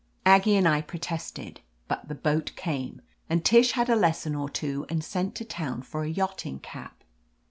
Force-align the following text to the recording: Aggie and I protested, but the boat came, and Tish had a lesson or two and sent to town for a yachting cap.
Aggie 0.25 0.55
and 0.55 0.67
I 0.67 0.81
protested, 0.81 1.61
but 1.87 2.07
the 2.07 2.15
boat 2.15 2.53
came, 2.55 3.03
and 3.29 3.45
Tish 3.45 3.73
had 3.73 3.87
a 3.87 3.95
lesson 3.95 4.33
or 4.33 4.49
two 4.49 4.83
and 4.89 5.03
sent 5.03 5.35
to 5.35 5.45
town 5.45 5.83
for 5.83 6.01
a 6.03 6.09
yachting 6.09 6.57
cap. 6.57 7.03